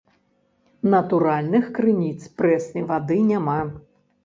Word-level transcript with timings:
Натуральных 0.93 1.69
крыніц 1.77 2.17
прэснай 2.41 2.89
вады 2.95 3.21
няма. 3.31 3.61